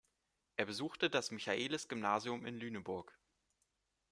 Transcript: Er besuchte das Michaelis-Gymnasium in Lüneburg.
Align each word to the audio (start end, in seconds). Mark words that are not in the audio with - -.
Er 0.55 0.65
besuchte 0.65 1.11
das 1.11 1.29
Michaelis-Gymnasium 1.29 2.43
in 2.47 2.57
Lüneburg. 2.59 3.15